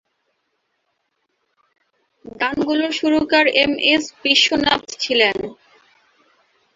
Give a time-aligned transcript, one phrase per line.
[2.41, 5.37] গানগুলোর সুরকার এম এস বিশ্বনাথ ছিলেন।